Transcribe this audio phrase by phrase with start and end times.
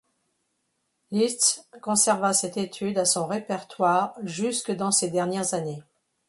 [1.11, 5.83] Liszt conserva cette étude à son répertoire jusque dans ces dernières années.